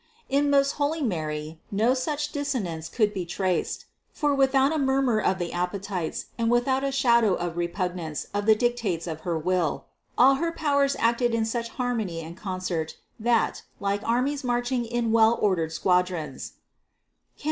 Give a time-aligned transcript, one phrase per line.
[0.29, 5.37] In most holy Mary no such dissonance could be traced; for without a murmur of
[5.37, 9.19] the appetites and without a shadow THE CONCEPTION 453 of repugnance of the dictates of
[9.19, 9.85] her will,
[10.17, 15.37] all her powers acted in such harmony and concert that, like armies marching in well
[15.39, 16.53] ordered squadrons
[17.33, 17.39] (Cant.